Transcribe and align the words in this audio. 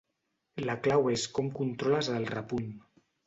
La 0.69 0.75
clau 0.87 1.09
és 1.15 1.25
com 1.37 1.51
controles 1.59 2.11
el 2.17 2.25
repunt. 2.33 2.73